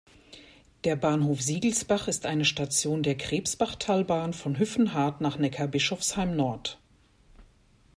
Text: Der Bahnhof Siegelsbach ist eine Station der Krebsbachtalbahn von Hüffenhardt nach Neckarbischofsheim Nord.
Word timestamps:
Der 0.83 0.95
Bahnhof 0.95 1.43
Siegelsbach 1.43 2.07
ist 2.07 2.25
eine 2.25 2.43
Station 2.43 3.03
der 3.03 3.13
Krebsbachtalbahn 3.15 4.33
von 4.33 4.57
Hüffenhardt 4.57 5.21
nach 5.21 5.37
Neckarbischofsheim 5.37 6.35
Nord. 6.35 6.79